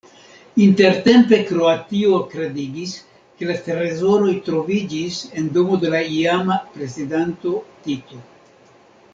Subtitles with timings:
[0.67, 2.95] Intertempe Kroatio kredigis,
[3.41, 8.23] ke la trezoroj troviĝis en domo de la iama prezidanto Tito.